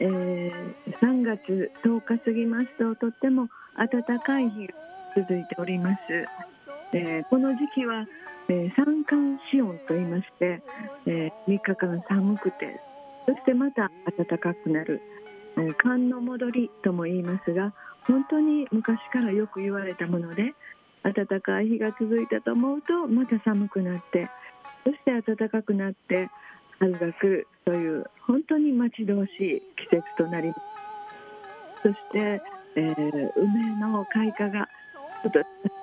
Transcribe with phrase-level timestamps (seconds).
[0.00, 0.50] えー、
[1.00, 4.74] 3月10日過ぎますととっても暖かい日が
[5.16, 5.98] 続いております、
[6.92, 8.04] えー、この時期は、
[8.48, 10.62] えー、三寒四温と言いまして、
[11.06, 12.80] えー、3日間寒くて
[13.26, 15.00] そしてまた暖かくなる、
[15.56, 17.72] えー、寒の戻りとも言いますが
[18.06, 20.54] 本当に昔からよく言われたもので
[21.02, 24.28] 暖かい日が続いたと思うとまた寒くなって
[24.84, 26.28] そして暖かくなって
[26.78, 27.48] 春が来る。
[27.66, 30.60] という本当に待ち遠しい季節となります。
[31.82, 32.40] そして、
[32.76, 34.68] えー、梅の開花が
[35.22, 35.30] す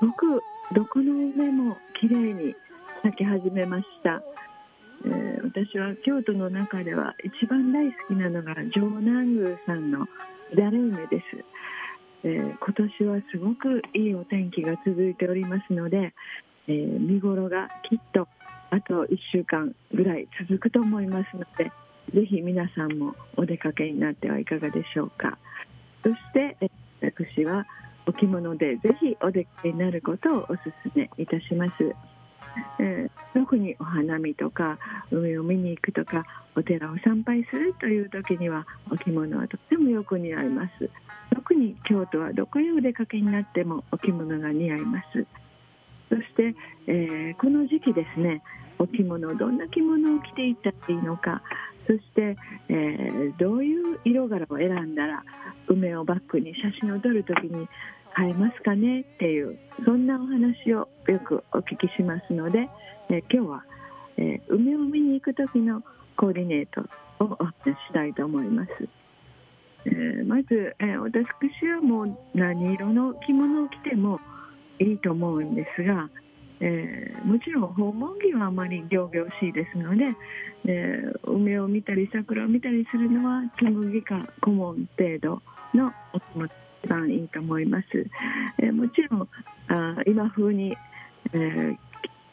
[0.00, 0.40] ごく
[0.72, 2.54] どこの梅もきれいに
[3.02, 4.22] 咲き始めました、
[5.04, 10.06] えー、私は京都の中では一番大好きなのが城南宮さんの
[10.56, 11.44] 誰梅です。
[12.22, 16.14] えー、今年はすごくいいお天気が続いておりますので、
[16.68, 18.28] えー、見頃がきっと
[18.74, 21.70] あと1週間ぐらい続くと思いますので
[22.12, 25.38] ぜひ皆さんもお出かけになってはいかがでしょうか。
[26.02, 27.66] そして、私は
[28.06, 30.58] お着物でぜひお出かけになることをお勧
[30.94, 31.72] めいたします。
[32.78, 34.78] えー、特にお花見とか
[35.10, 40.90] 海を見に行くとかお寺を参拝するという時にはお着物はとってもよく似合います。
[41.34, 45.26] 特に京都はどこへお出かけになってもお着物が似合います。
[46.14, 46.54] そして、
[46.86, 48.40] えー、この時期ですね
[48.78, 51.42] お着物どんな着物を着ていったらいいのか
[51.88, 52.36] そして、
[52.68, 55.24] えー、どういう色柄を選んだら
[55.66, 62.68] 梅をバックに写真を撮る時に映えますかねっていうそんなお話をよくお聞きしますので、
[63.10, 63.64] えー、今日は、
[64.16, 65.82] えー、梅を見に行く時の
[66.16, 66.82] コーディネート
[67.24, 68.70] をお話ししたいと思います。
[69.86, 71.26] えー、まず、え私
[71.68, 74.18] はもう何色の着物を着ても
[74.80, 76.08] いいと思うんですが、
[76.60, 80.04] えー、もちろん訪問着はあまり仰々しいですので、
[80.66, 85.42] えー、梅を見たり桜を見たりするのは紬か顧問程度
[85.74, 86.52] のお気持ち
[86.84, 87.86] 一番いいと思います。
[88.58, 89.28] えー、もちろん
[89.68, 90.76] あ今風に、
[91.32, 91.76] えー、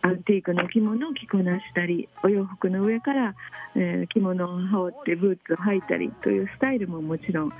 [0.00, 3.34] アンティークの着物を着こなしたりお洋服の上から、
[3.76, 7.52] えー、着物を羽織ってブーツを履いたりというスタイルももちろん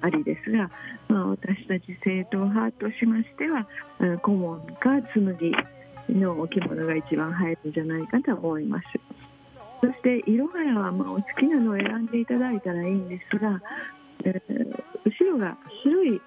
[0.00, 0.70] ありですが、
[1.08, 3.66] まあ、私たち正統派としましては
[4.22, 5.52] 顧問か紬
[6.08, 8.84] のお着物が一番映えるんじゃないかと思います。
[9.80, 13.60] そして色柄はまあお好きなのを選んでいただいたらいいんですが、
[14.24, 14.40] えー、
[15.04, 16.20] 後ろが白い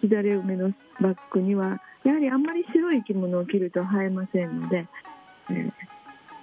[0.00, 0.70] しだれ梅の
[1.00, 4.88] バッグにはやはりあんまり白い着物を着ると映えませんので、
[5.50, 5.72] えー、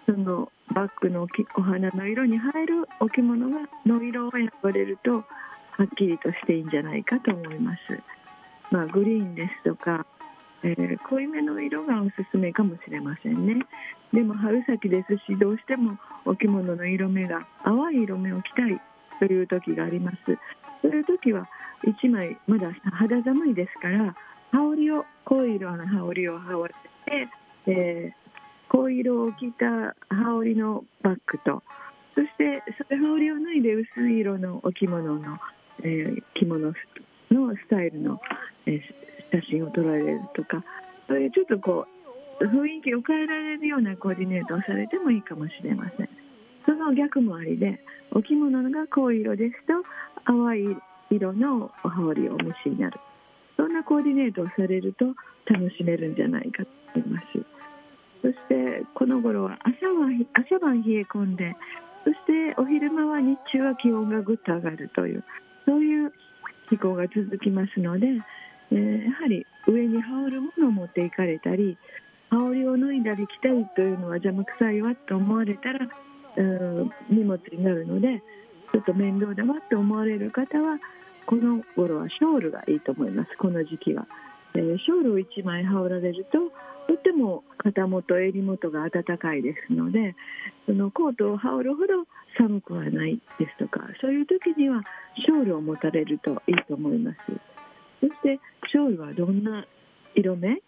[0.05, 1.27] そのバッグの
[1.57, 5.23] お花の色に映えるお着物がの色を選ばれると
[5.79, 7.79] はっきりとしていいんじゃないかと思います。
[8.69, 10.05] まあ、グリーンですとか、
[10.61, 13.65] えー、濃いめの色がおすすめかもしれませんね。
[14.11, 18.81] でも春先ですしどうしてもお着物の色目が淡い色目を着たい
[19.19, 20.17] という時があります。
[20.81, 21.47] そういう時は
[21.87, 24.13] 1枚まだ肌寒いですから
[24.51, 31.63] 羽織を濃い色の羽織を羽織って、えー、濃い色を着た羽織のバッグと
[32.19, 35.37] そしてそれ羽織を脱いで薄い色のお着物の、
[35.83, 36.73] えー、着物の
[37.55, 38.19] スタイルの、
[38.65, 38.79] えー、
[39.31, 40.63] 写真を撮られるとか
[41.07, 41.85] そういうちょっとこ
[42.41, 46.09] う雰囲気を変えられるようなコーディネートをされてもいいかもしれません。
[46.69, 47.79] その逆もありで
[48.11, 49.81] お着物が濃い色ですと
[50.25, 50.77] 淡い
[51.09, 52.99] 色のお羽織をお召しになる
[53.57, 55.05] そんなコーディネートをされると
[55.51, 57.25] 楽しめるんじゃないかと思います
[58.21, 61.55] そしてこの頃は朝は朝晩冷え込んで
[62.03, 65.23] そしてお昼間は日中は気温がぐっと上がるというそういう
[66.69, 68.07] 気候が続きますので、
[68.71, 71.77] えー、やはり上に羽織るものを持っていかれたり
[72.29, 75.87] 羽織を脱いだり着たりというのは邪魔くさいわと思われたら
[77.09, 78.21] 荷物になるので
[78.71, 80.77] ちょっと面倒だわと思われる方は
[81.29, 83.29] この頃はショールがいいと思います。
[83.37, 84.07] この時期は、
[84.55, 86.39] えー、ショールを1枚羽織られると
[86.87, 90.15] とっても肩元襟元が暖かいですので
[90.65, 91.87] そのコートを羽織るほど
[92.37, 94.81] 寒くはないですとかそういう時には
[95.25, 97.17] ショールを持たれるといいと思います。
[98.01, 98.39] そして
[98.71, 99.65] ショールはどんな
[100.15, 100.61] 色目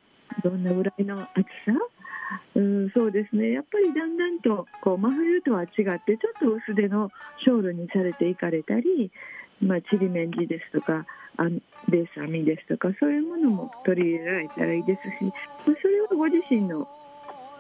[0.44, 1.30] どんなぐらいの厚
[1.66, 1.74] さ？
[2.56, 3.52] うんそうですね。
[3.52, 7.10] やっぱりだんだんとこう真冬とは違ってちょっと薄手の
[7.44, 9.12] ショールにされていかれたり、
[9.62, 11.06] まあ、ちりめんじですとか
[11.42, 11.46] あ
[11.90, 15.34] レース編みですとかそういうものも取り入れられたらいいですし、
[15.66, 16.88] それをご自身の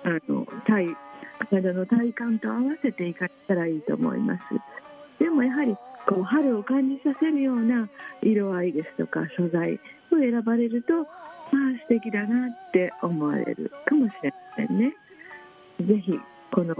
[0.03, 0.85] あの体
[1.49, 4.41] 体の体感と合わせていかれたらいいと思います。
[5.17, 5.75] でもやはり
[6.07, 7.89] こう春を感じさせるような
[8.21, 11.05] 色合いですとか素材を選ばれるとまあ
[11.87, 14.93] 素敵だなって思われるかもしれませんね。
[15.79, 16.13] ぜひ
[16.53, 16.75] この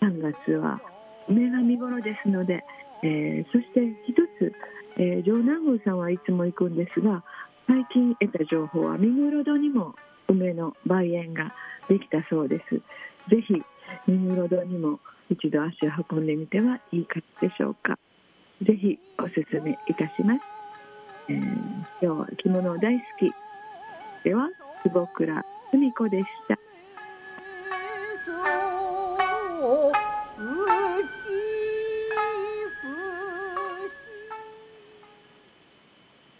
[0.00, 0.80] 3月は
[1.28, 2.64] 梅が見頃ですので、
[3.02, 4.52] えー、そして一つ、
[4.96, 7.24] えー、城南宮さんはいつも行くんですが
[7.66, 9.94] 最近得た情報は目黒戸にも
[10.28, 11.54] 梅の梅園が
[11.88, 12.76] できたそうです。
[13.30, 13.54] ぜひ
[14.06, 15.00] 目黒戸にも
[15.30, 17.98] 一度足を運んでみてはいいかでしょうか。
[18.62, 20.40] ぜひおすすめいたします。
[21.28, 23.32] えー、今日は着物大好き
[24.24, 24.48] では
[24.82, 26.71] 坪倉澄子でした。